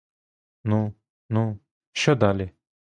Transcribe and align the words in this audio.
Ну, 0.63 0.93
ну, 1.29 1.59
що 1.91 2.15
далі? 2.15 2.51